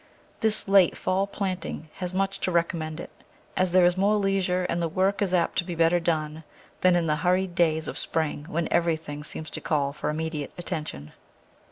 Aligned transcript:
This 0.39 0.67
late 0.67 0.97
fall 0.97 1.27
planting 1.27 1.89
has 1.97 2.11
much 2.11 2.39
to 2.39 2.51
recommend 2.51 2.99
it, 2.99 3.11
as 3.55 3.71
there 3.71 3.85
is 3.85 3.95
more 3.95 4.15
leisure 4.15 4.63
and 4.67 4.81
the 4.81 4.87
work 4.89 5.21
is 5.21 5.31
apt 5.31 5.59
to 5.59 5.63
be 5.63 5.75
better 5.75 5.99
done 5.99 6.43
than 6.81 6.95
in 6.95 7.05
the 7.05 7.17
hurried 7.17 7.53
days 7.53 7.87
of 7.87 7.99
spring 7.99 8.45
when 8.49 8.67
everything 8.71 9.23
seems 9.23 9.51
to 9.51 9.61
call 9.61 9.93
for 9.93 10.09
immediate 10.09 10.53
attention. 10.57 11.11